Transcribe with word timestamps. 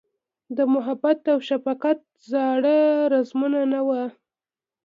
د 0.57 0.59
محبت 0.73 1.19
اوشفقت 1.35 1.99
زاړه 2.31 2.77
رمزونه، 3.11 3.61
نه 3.73 3.81
وه 3.87 4.03